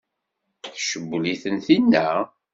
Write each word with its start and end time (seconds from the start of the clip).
Tcewwel-iten 0.73 1.57
tinna? 1.65 2.09